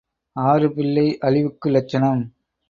[0.35, 2.23] ஆறு பிள்ளை அழிவுக்கு லட்சணம்.